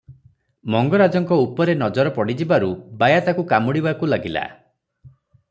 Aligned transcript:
ମଙ୍ଗରାଜଙ୍କ 0.75 1.37
ଉପରେ 1.43 1.75
ନଜର 1.81 2.13
ପଡ଼ିଯିବାରୁ 2.15 2.71
ବାୟା 3.05 3.21
ତାକୁ 3.29 3.47
କାମୁଡ଼ିବାକୁ 3.53 4.11
ଧାଇଁଲା। 4.15 4.49